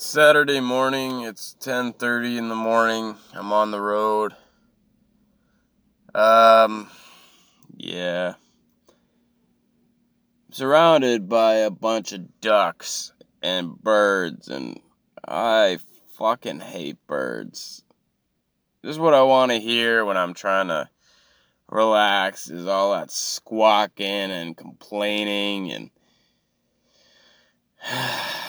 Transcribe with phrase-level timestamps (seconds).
[0.00, 1.24] It's Saturday morning.
[1.24, 3.16] It's 10:30 in the morning.
[3.34, 4.34] I'm on the road.
[6.14, 6.88] Um
[7.76, 8.36] yeah.
[10.46, 13.12] I'm surrounded by a bunch of ducks
[13.42, 14.80] and birds and
[15.28, 15.80] I
[16.16, 17.84] fucking hate birds.
[18.80, 20.88] This is what I want to hear when I'm trying to
[21.68, 25.90] relax is all that squawking and complaining and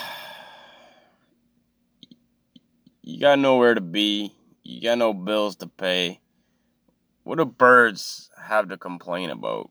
[3.11, 4.31] you got nowhere to be,
[4.63, 6.21] you got no bills to pay.
[7.23, 9.69] What do birds have to complain about?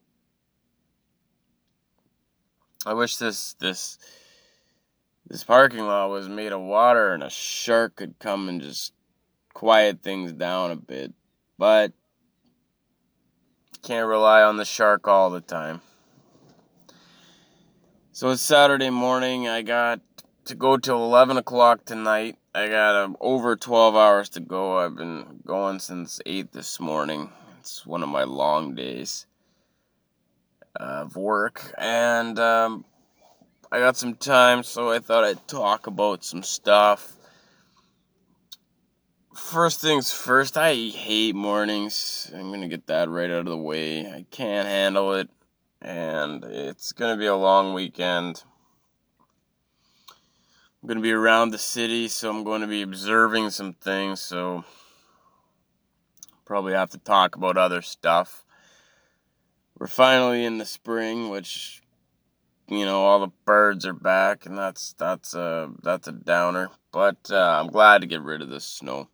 [2.85, 3.99] I wish this this
[5.27, 8.93] this parking lot was made of water and a shark could come and just
[9.55, 11.15] quiet things down a bit.
[11.57, 11.93] But
[13.83, 15.81] can't rely on the shark all the time.
[18.13, 19.49] So it's Saturday morning.
[19.49, 20.01] I got
[20.45, 22.37] to go till 11 o'clock tonight.
[22.53, 24.79] I got um, over 12 hours to go.
[24.79, 27.31] I've been going since 8 this morning.
[27.61, 29.27] It's one of my long days
[30.75, 31.73] of work.
[31.79, 32.85] And um,
[33.71, 37.15] I got some time, so I thought I'd talk about some stuff.
[39.33, 42.33] First things first, I hate mornings.
[42.35, 44.11] I'm going to get that right out of the way.
[44.11, 45.31] I can't handle it.
[45.81, 48.43] And it's going to be a long weekend.
[50.83, 54.19] I'm going to be around the city, so I'm going to be observing some things,
[54.21, 54.65] so
[56.47, 58.47] probably have to talk about other stuff.
[59.79, 61.83] We're finally in the spring, which
[62.67, 66.71] you know all the birds are back, and that's that's a that's a downer.
[66.93, 69.09] But uh, I'm glad to get rid of this snow.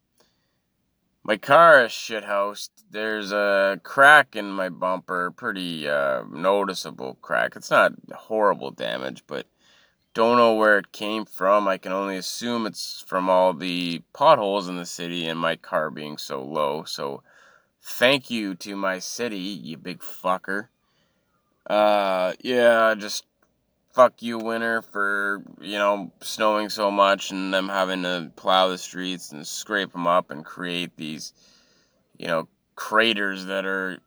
[1.25, 2.71] My car is shithoused.
[2.93, 7.57] There's a crack in my bumper, pretty uh, noticeable crack.
[7.57, 9.47] It's not horrible damage, but
[10.17, 11.69] don't know where it came from.
[11.69, 15.91] I can only assume it's from all the potholes in the city and my car
[15.91, 16.85] being so low.
[16.85, 17.23] So,
[17.83, 20.69] thank you to my city, you big fucker.
[21.69, 23.27] Uh, yeah, just
[23.93, 28.79] fuck you, winter, for, you know, snowing so much and them having to plow the
[28.79, 31.35] streets and scrape them up and create these,
[32.17, 33.99] you know, craters that are,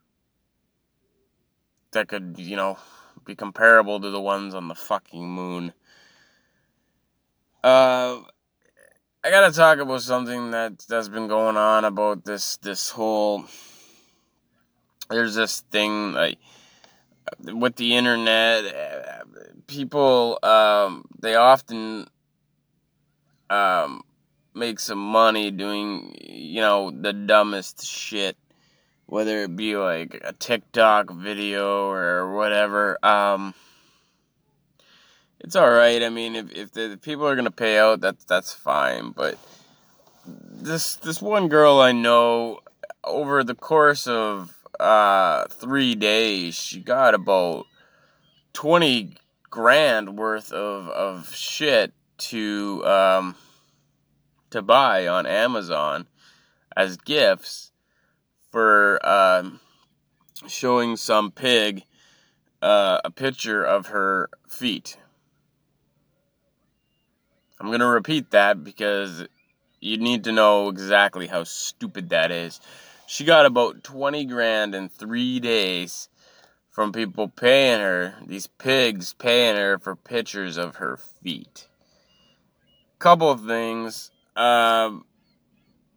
[1.92, 2.76] that could, you know,
[3.24, 5.72] be comparable to the ones on the fucking moon.
[7.62, 8.22] Uh,
[9.22, 13.44] I gotta talk about something that that's been going on about this this whole.
[15.10, 16.38] There's this thing like
[17.44, 19.26] with the internet.
[19.66, 22.08] People um, they often
[23.50, 24.04] um,
[24.54, 28.38] make some money doing you know the dumbest shit,
[29.04, 32.96] whether it be like a TikTok video or whatever.
[33.04, 33.52] Um,
[35.40, 36.02] it's all right.
[36.02, 39.10] I mean, if if the people are gonna pay out, that's that's fine.
[39.10, 39.38] But
[40.26, 42.60] this this one girl I know,
[43.04, 47.66] over the course of uh, three days, she got about
[48.52, 49.14] twenty
[49.48, 53.34] grand worth of of shit to um,
[54.50, 56.06] to buy on Amazon
[56.76, 57.72] as gifts
[58.50, 59.60] for um,
[60.46, 61.82] showing some pig
[62.62, 64.98] uh, a picture of her feet.
[67.60, 69.26] I'm going to repeat that because
[69.80, 72.58] you need to know exactly how stupid that is.
[73.06, 76.08] She got about 20 grand in three days
[76.70, 81.68] from people paying her, these pigs paying her for pictures of her feet.
[82.98, 84.10] Couple of things.
[84.36, 85.04] Um,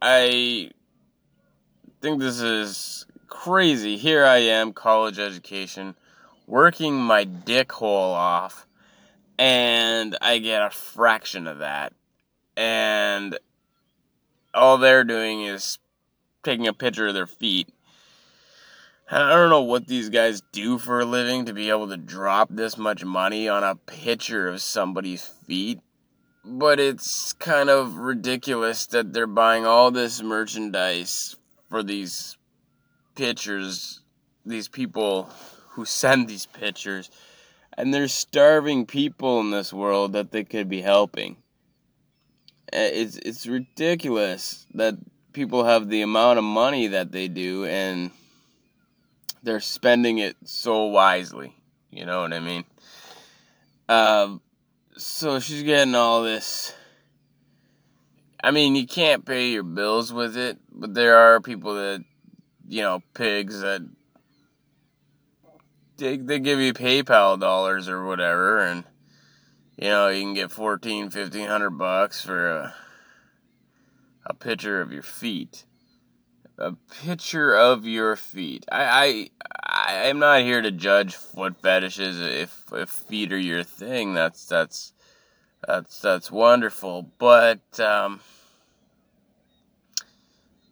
[0.01, 0.71] I
[2.01, 3.95] think this is crazy.
[3.95, 5.95] Here I am, college education,
[6.45, 8.65] working my dick hole off
[9.37, 11.93] and I get a fraction of that.
[12.55, 13.37] And
[14.53, 15.79] all they're doing is
[16.43, 17.69] taking a picture of their feet.
[19.09, 22.49] I don't know what these guys do for a living to be able to drop
[22.51, 25.81] this much money on a picture of somebody's feet,
[26.43, 31.35] but it's kind of ridiculous that they're buying all this merchandise
[31.69, 32.37] for these
[33.15, 34.01] pictures,
[34.45, 35.29] these people
[35.69, 37.09] who send these pictures
[37.77, 41.37] and there's starving people in this world that they could be helping.
[42.71, 44.95] Eh, it's it's ridiculous that
[45.33, 48.11] people have the amount of money that they do and
[49.41, 51.55] they're spending it so wisely.
[51.91, 52.63] You know what I mean?
[53.89, 54.41] Um,
[54.97, 56.73] so she's getting all this.
[58.43, 62.03] I mean, you can't pay your bills with it, but there are people that,
[62.67, 63.81] you know, pigs that
[65.97, 68.83] they, they give you PayPal dollars or whatever, and
[69.77, 72.75] you know, you can get 14, 1500 bucks for a,
[74.25, 75.65] a picture of your feet.
[76.59, 76.73] A
[77.03, 78.65] picture of your feet.
[78.71, 79.29] I, I,
[79.65, 82.21] I am not here to judge foot fetishes.
[82.21, 84.93] If, if feet are your thing, that's, that's,
[85.67, 87.11] that's, that's wonderful.
[87.17, 88.19] But, um,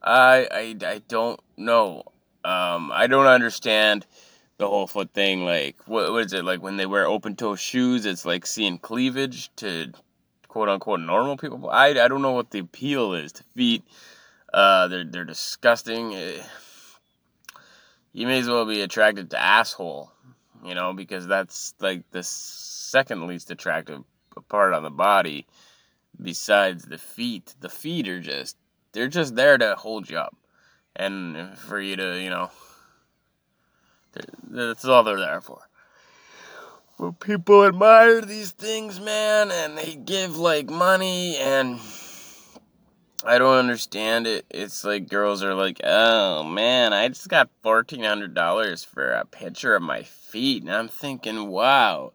[0.03, 2.03] I, I, I don't know.
[2.45, 4.05] Um, I don't understand
[4.61, 5.43] the whole foot thing.
[5.43, 8.05] Like, what, what is it like when they wear open toe shoes?
[8.05, 9.91] It's like seeing cleavage to
[10.47, 11.69] quote unquote normal people.
[11.69, 13.83] I, I don't know what the appeal is to feet.
[14.53, 16.13] Uh, they're they're disgusting.
[16.13, 16.43] Eh,
[18.13, 20.11] you may as well be attracted to asshole,
[20.63, 24.03] you know, because that's like the second least attractive
[24.47, 25.47] part on the body,
[26.21, 27.55] besides the feet.
[27.61, 28.57] The feet are just
[28.91, 30.35] they're just there to hold you up,
[30.95, 32.51] and for you to you know
[34.49, 35.59] that's all they're there for.
[36.97, 41.79] Well, people admire these things, man, and they give like money, and
[43.23, 44.45] I don't understand it.
[44.49, 49.83] It's like girls are like, oh man, I just got $1,400 for a picture of
[49.83, 50.63] my feet.
[50.63, 52.13] And I'm thinking, wow,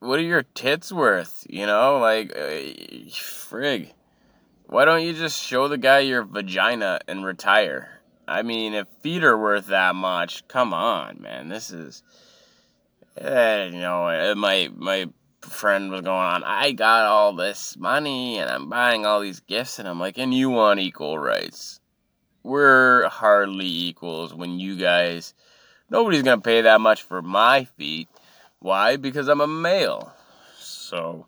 [0.00, 1.46] what are your tits worth?
[1.48, 2.50] You know, like, uh,
[3.10, 3.92] frig.
[4.66, 7.93] Why don't you just show the guy your vagina and retire?
[8.26, 11.48] I mean, if feet are worth that much, come on, man.
[11.48, 12.02] This is,
[13.20, 15.08] uh, you know, uh, my my
[15.42, 16.42] friend was going on.
[16.42, 20.32] I got all this money and I'm buying all these gifts, and I'm like, and
[20.32, 21.80] you want equal rights?
[22.42, 25.34] We're hardly equals when you guys.
[25.90, 28.08] Nobody's gonna pay that much for my feet.
[28.58, 28.96] Why?
[28.96, 30.12] Because I'm a male.
[30.58, 31.26] So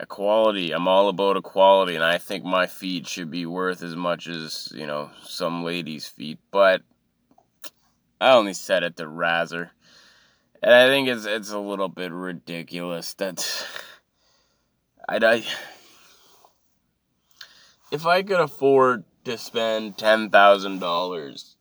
[0.00, 0.72] equality.
[0.72, 4.72] I'm all about equality, and I think my feet should be worth as much as
[4.74, 6.38] you know some ladies' feet.
[6.50, 6.82] But
[8.20, 9.70] I only said it to razzer,
[10.62, 13.66] and I think it's it's a little bit ridiculous that
[15.08, 15.44] I, I
[17.90, 21.56] if I could afford to spend ten thousand dollars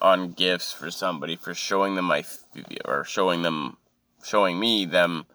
[0.00, 2.24] on gifts for somebody for showing them my
[2.84, 3.76] or showing them
[4.22, 5.26] showing me them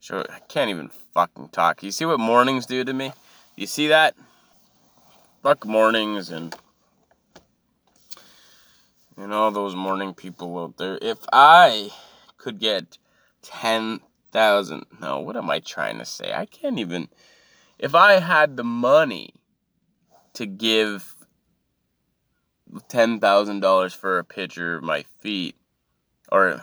[0.00, 1.82] show I can't even fucking talk.
[1.82, 3.12] You see what mornings do to me?
[3.56, 4.14] You see that?
[5.42, 6.54] Fuck mornings and
[9.16, 10.98] and all those morning people out there.
[11.02, 11.90] If I
[12.36, 12.98] could get
[13.42, 14.00] ten
[14.32, 16.32] thousand no, what am I trying to say?
[16.32, 17.08] I can't even
[17.78, 19.34] if I had the money
[20.34, 21.16] to give
[22.88, 25.56] ten thousand dollars for a picture of my feet
[26.30, 26.62] or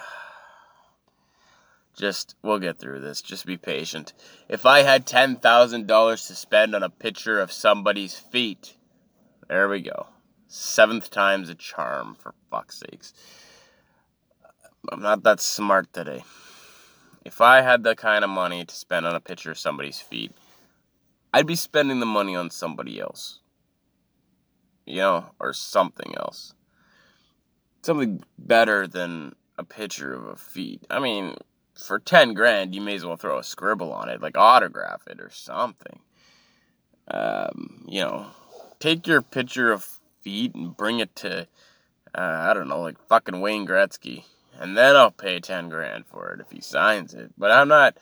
[1.96, 3.22] just, we'll get through this.
[3.22, 4.14] Just be patient.
[4.50, 8.76] If I had $10,000 to spend on a picture of somebody's feet,
[9.48, 10.08] there we go.
[10.48, 13.14] Seventh time's a charm, for fuck's sakes.
[14.92, 16.24] I'm not that smart today.
[17.24, 20.32] If I had that kind of money to spend on a picture of somebody's feet,
[21.34, 23.40] I'd be spending the money on somebody else.
[24.86, 26.54] You know, or something else.
[27.82, 30.86] Something better than a picture of a feet.
[30.90, 31.36] I mean,
[31.76, 35.20] for 10 grand, you may as well throw a scribble on it, like autograph it
[35.20, 36.00] or something.
[37.08, 38.28] Um, you know,
[38.80, 39.88] take your picture of
[40.22, 41.42] feet and bring it to,
[42.18, 44.24] uh, I don't know, like fucking Wayne Gretzky.
[44.60, 47.32] And then I'll pay 10 grand for it if he signs it.
[47.38, 47.98] But I'm not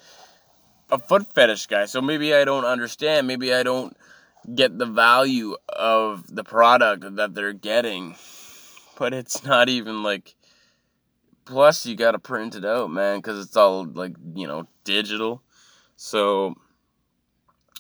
[0.91, 3.27] a foot fetish guy, so maybe I don't understand.
[3.27, 3.97] Maybe I don't
[4.53, 8.15] get the value of the product that they're getting.
[8.97, 10.35] But it's not even like
[11.45, 15.41] Plus, you gotta print it out, man, because it's all like you know digital.
[15.95, 16.55] So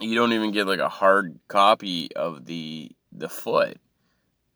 [0.01, 3.77] you don't even get like a hard copy of the the foot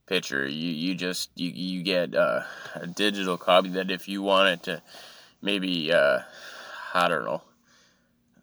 [0.07, 0.47] picture.
[0.47, 2.41] You you just you you get uh,
[2.75, 4.81] a digital copy that if you wanted to
[5.41, 6.19] maybe uh,
[6.93, 7.41] I don't know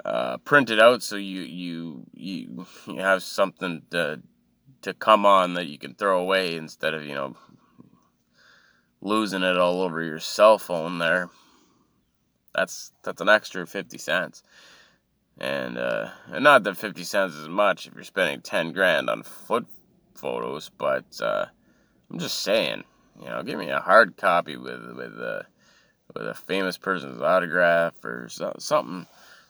[0.04, 4.20] uh, print it out so you you you you have something to
[4.82, 7.36] to come on that you can throw away instead of you know
[9.04, 11.28] losing it all over your cell phone there.
[12.54, 14.42] That's that's an extra 50 cents.
[15.38, 19.22] And uh, and not that 50 cents is much if you're spending 10 grand on
[19.22, 19.66] foot
[20.14, 21.46] photos, but uh,
[22.10, 22.84] I'm just saying,
[23.20, 25.42] you know, give me a hard copy with with uh,
[26.14, 29.06] with a famous person's autograph or so, something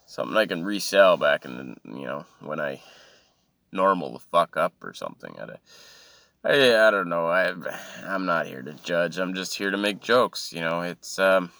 [0.06, 2.80] something I can resell back in the, you know, when I
[3.72, 5.58] normal the fuck up or something at a
[6.44, 7.26] I, I don't know.
[7.26, 7.54] I
[8.06, 9.18] I'm not here to judge.
[9.18, 10.52] I'm just here to make jokes.
[10.52, 11.50] You know, it's um.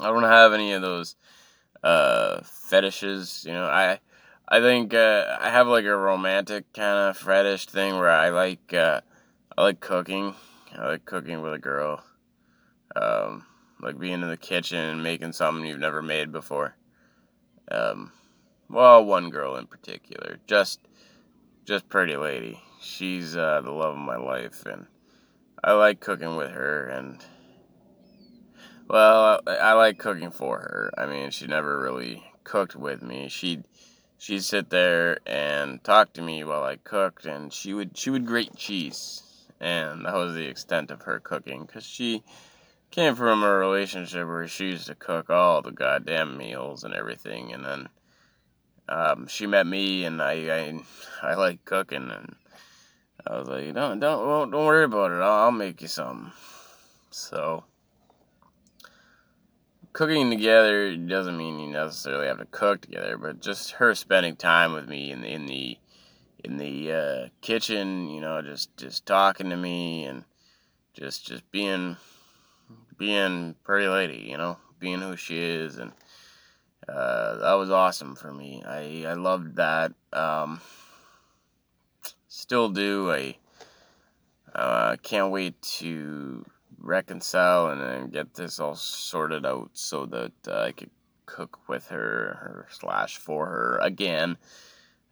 [0.00, 1.16] I don't have any of those
[1.82, 3.44] uh fetishes.
[3.46, 3.98] You know, I
[4.48, 8.72] I think uh, I have like a romantic kind of fetish thing where I like
[8.72, 9.00] uh,
[9.56, 10.34] I like cooking.
[10.78, 12.04] I like cooking with a girl.
[12.94, 13.46] Um,
[13.80, 16.76] like being in the kitchen and making something you've never made before.
[17.70, 18.12] Um,
[18.68, 20.80] well, one girl in particular, just
[21.64, 22.60] just pretty lady.
[22.82, 24.86] She's uh, the love of my life, and
[25.62, 26.88] I like cooking with her.
[26.88, 27.24] And
[28.88, 30.92] well, I, like cooking for her.
[30.98, 33.28] I mean, she never really cooked with me.
[33.28, 33.64] She'd
[34.18, 38.26] she'd sit there and talk to me while I cooked, and she would she would
[38.26, 39.22] grate cheese,
[39.60, 42.24] and that was the extent of her cooking, cause she
[42.90, 47.52] came from a relationship where she used to cook all the goddamn meals and everything,
[47.52, 47.88] and then
[48.88, 50.32] um, she met me, and I,
[51.22, 52.34] I I like cooking, and
[53.26, 56.32] I was like, don't don't don't worry about it, I'll, I'll make you some.
[57.10, 57.64] So
[59.92, 64.72] cooking together doesn't mean you necessarily have to cook together, but just her spending time
[64.72, 65.78] with me in the in the
[66.44, 70.24] in the uh, kitchen, you know, just just talking to me and
[70.94, 71.96] just just being
[72.98, 75.92] being pretty lady, you know, being who she is, and
[76.88, 78.62] uh, that was awesome for me.
[78.66, 79.92] I I loved that.
[80.12, 80.60] Um,
[82.32, 83.10] still do.
[83.10, 83.36] I
[84.54, 86.44] uh, can't wait to
[86.78, 90.90] reconcile and then get this all sorted out so that uh, I could
[91.26, 94.36] cook with her her slash for her again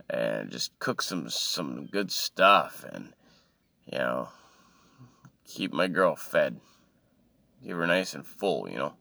[0.08, 3.12] and just cook some some good stuff and
[3.86, 4.28] you know
[5.46, 6.60] keep my girl fed
[7.62, 8.94] keep her nice and full, you know.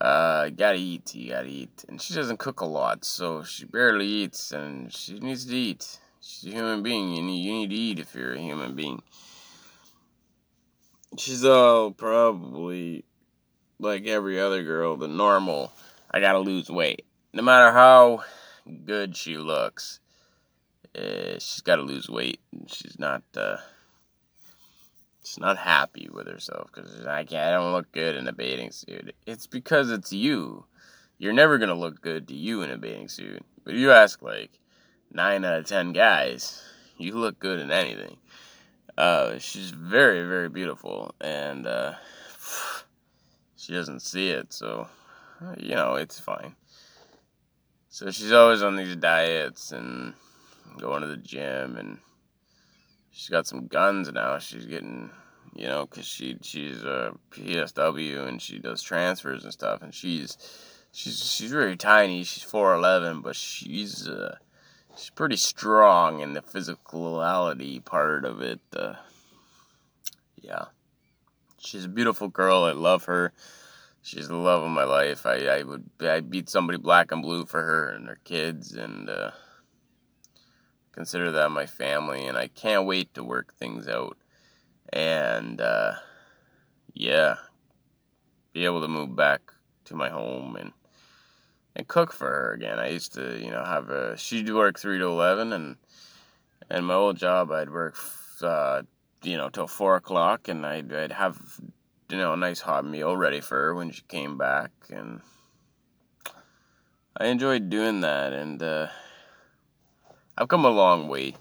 [0.00, 1.84] Uh, gotta eat, you gotta eat.
[1.88, 6.00] And she doesn't cook a lot, so she barely eats, and she needs to eat.
[6.20, 9.02] She's a human being, you need, you need to eat if you're a human being.
[11.18, 13.04] She's all probably
[13.78, 15.72] like every other girl, the normal,
[16.10, 17.06] I gotta lose weight.
[17.32, 18.22] No matter how
[18.84, 20.00] good she looks,
[20.94, 22.40] uh, she's gotta lose weight.
[22.66, 23.56] She's not, uh,
[25.24, 27.48] she's not happy with herself because I can't.
[27.48, 29.14] I don't look good in a bathing suit.
[29.26, 30.66] It's because it's you.
[31.18, 33.42] You're never gonna look good to you in a bathing suit.
[33.64, 34.59] But you ask like
[35.12, 36.62] nine out of ten guys,
[36.96, 38.16] you look good in anything.
[38.96, 41.94] Uh, she's very very beautiful, and uh,
[43.56, 44.88] she doesn't see it, so
[45.58, 46.54] you know it's fine.
[47.88, 50.14] So she's always on these diets and
[50.78, 51.98] going to the gym and
[53.10, 54.38] she's got some guns now.
[54.38, 55.10] She's getting,
[55.54, 60.38] you know, because she she's a PSW and she does transfers and stuff, and she's
[60.92, 62.24] she's she's very tiny.
[62.24, 64.36] She's four eleven, but she's uh,
[64.96, 68.60] she's pretty strong in the physicality part of it.
[68.74, 68.94] Uh,
[70.40, 70.66] yeah,
[71.58, 72.64] she's a beautiful girl.
[72.64, 73.32] I love her.
[74.02, 75.26] She's the love of my life.
[75.26, 79.08] I, I would I beat somebody black and blue for her and her kids and.
[79.08, 79.30] Uh,
[80.92, 84.18] consider that my family, and I can't wait to work things out.
[84.92, 85.94] And uh,
[86.92, 87.36] yeah,
[88.52, 89.40] be able to move back
[89.86, 90.72] to my home and
[91.76, 92.78] and cook for her again.
[92.78, 95.76] I used to, you know, have a she'd work three to eleven, and
[96.68, 97.96] and my old job I'd work,
[98.42, 98.82] uh,
[99.22, 101.38] you know, till four o'clock, and I'd I'd have
[102.08, 105.20] you know a nice hot meal ready for her when she came back, and
[107.16, 108.62] I enjoyed doing that, and.
[108.62, 108.88] Uh,
[110.40, 111.34] I've come a long way.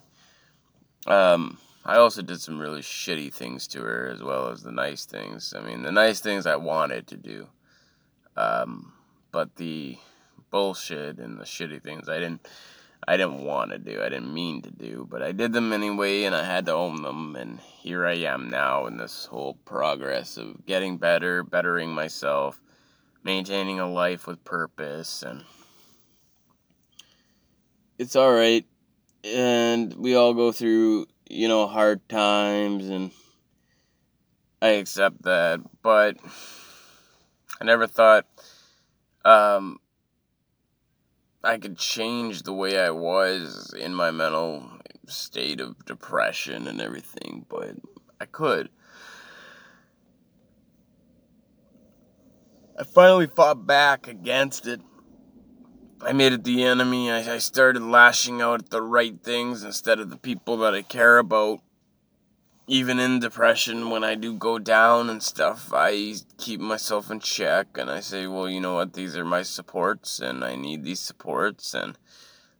[1.07, 5.05] Um, I also did some really shitty things to her as well as the nice
[5.05, 5.53] things.
[5.57, 7.47] I mean, the nice things I wanted to do.
[8.35, 8.91] Um,
[9.31, 9.97] but the
[10.49, 12.47] bullshit and the shitty things I didn't
[13.07, 14.01] I didn't want to do.
[14.01, 17.01] I didn't mean to do, but I did them anyway and I had to own
[17.01, 22.61] them and here I am now in this whole progress of getting better, bettering myself,
[23.23, 25.43] maintaining a life with purpose and
[27.97, 28.65] it's all right
[29.23, 33.11] and we all go through, you know, hard times, and
[34.61, 35.59] I accept that.
[35.81, 36.17] But
[37.59, 38.25] I never thought
[39.25, 39.79] um,
[41.43, 44.69] I could change the way I was in my mental
[45.07, 47.75] state of depression and everything, but
[48.19, 48.69] I could.
[52.77, 54.81] I finally fought back against it
[56.01, 57.11] I made it the enemy.
[57.11, 60.81] I, I started lashing out at the right things instead of the people that I
[60.81, 61.59] care about.
[62.71, 67.65] Even in depression, when I do go down and stuff, I keep myself in check
[67.79, 70.99] and I say, well, you know what, these are my supports and I need these
[70.99, 71.97] supports and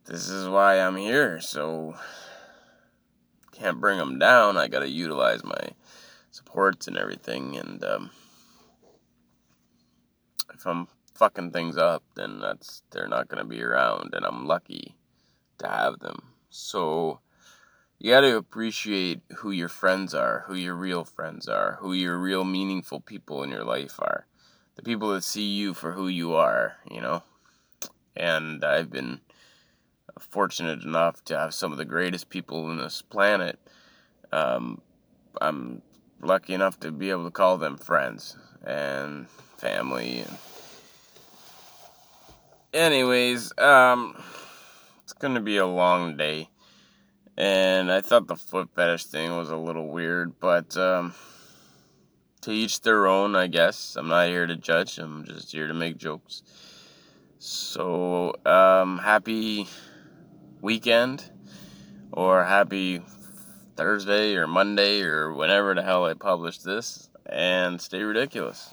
[0.06, 1.40] this is why I'm here.
[1.40, 1.94] So,
[3.52, 4.56] can't bring them down.
[4.56, 5.70] I gotta utilize my
[6.32, 7.56] supports and everything.
[7.56, 8.10] And um,
[10.52, 14.96] if I'm fucking things up, then that's they're not gonna be around, and I'm lucky
[15.58, 16.32] to have them.
[16.48, 17.20] So
[18.00, 22.16] you got to appreciate who your friends are, who your real friends are, who your
[22.18, 24.26] real meaningful people in your life are.
[24.76, 27.22] the people that see you for who you are, you know.
[28.16, 29.20] And I've been
[30.18, 33.58] fortunate enough to have some of the greatest people on this planet.
[34.32, 34.80] Um,
[35.40, 35.82] I'm
[36.22, 40.20] lucky enough to be able to call them friends and family.
[40.20, 40.38] And
[42.72, 44.22] anyways, um,
[45.02, 46.49] it's gonna be a long day,
[47.40, 51.14] and I thought the foot fetish thing was a little weird, but um,
[52.42, 53.96] to each their own, I guess.
[53.96, 54.98] I'm not here to judge.
[54.98, 56.42] I'm just here to make jokes.
[57.38, 59.66] So, um, happy
[60.60, 61.24] weekend
[62.12, 63.00] or happy
[63.74, 68.68] Thursday or Monday or whenever the hell I publish this and stay ridiculous.